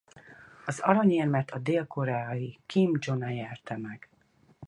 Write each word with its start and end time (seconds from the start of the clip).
Az 0.65 0.79
aranyérmet 0.79 1.51
a 1.51 1.57
dél-koreai 1.59 2.59
Kim 2.65 2.91
Jona 2.99 3.29
nyerte 3.31 3.77
meg. 3.77 4.09